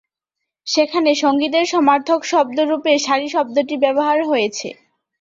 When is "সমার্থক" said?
1.65-2.21